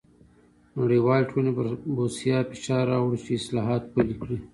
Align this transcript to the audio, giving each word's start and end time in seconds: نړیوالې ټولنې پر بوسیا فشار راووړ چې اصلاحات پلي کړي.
نړیوالې 0.79 1.27
ټولنې 1.29 1.51
پر 1.57 1.65
بوسیا 1.95 2.37
فشار 2.49 2.83
راووړ 2.91 3.13
چې 3.25 3.31
اصلاحات 3.39 3.83
پلي 3.93 4.15
کړي. 4.21 4.37